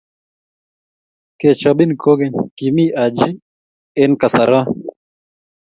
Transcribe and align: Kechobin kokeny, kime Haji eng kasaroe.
Kechobin 1.39 1.91
kokeny, 2.01 2.35
kime 2.57 2.85
Haji 2.97 3.29
eng 4.01 4.15
kasaroe. 4.21 4.63